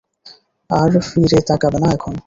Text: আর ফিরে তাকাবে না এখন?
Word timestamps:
আর 0.69 0.91
ফিরে 1.09 1.39
তাকাবে 1.49 1.77
না 1.83 1.87
এখন? 1.95 2.13